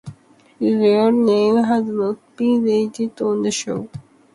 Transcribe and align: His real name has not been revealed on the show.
His 0.59 0.73
real 0.77 1.11
name 1.11 1.57
has 1.57 1.83
not 1.85 2.35
been 2.35 2.63
revealed 2.63 3.21
on 3.21 3.43
the 3.43 3.51
show. 3.51 3.87